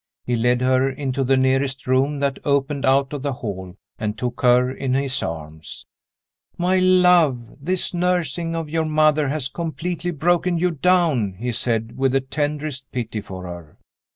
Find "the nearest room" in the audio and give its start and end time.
1.23-2.19